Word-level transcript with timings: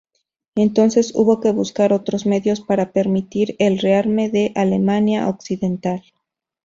Entonces 0.55 1.11
hubo 1.13 1.39
que 1.41 1.51
buscar 1.51 1.93
otros 1.93 2.25
medios 2.25 2.59
para 2.61 2.91
permitir 2.91 3.55
el 3.59 3.77
rearme 3.77 4.31
de 4.31 4.51
Alemania 4.55 5.27
Occidental. 5.29 6.01